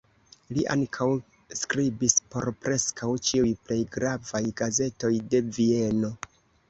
Li 0.57 0.63
ankaŭ 0.75 1.07
skribis 1.59 2.15
por 2.35 2.49
preskaŭ 2.63 3.09
ĉiuj 3.27 3.51
plej 3.67 3.79
gravaj 3.97 4.43
gazetoj 4.63 5.13
de 5.35 5.43
Vieno. 5.59 6.11